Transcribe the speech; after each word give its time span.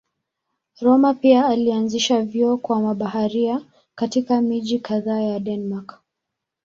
Rømer 0.81 1.13
pia 1.15 1.45
alianzisha 1.47 2.21
vyuo 2.21 2.57
kwa 2.57 2.79
mabaharia 2.81 3.61
katika 3.95 4.41
miji 4.41 4.79
kadhaa 4.79 5.19
ya 5.21 5.39
Denmark. 5.39 6.01